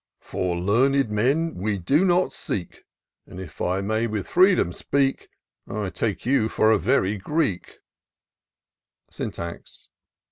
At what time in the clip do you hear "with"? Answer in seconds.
4.07-4.27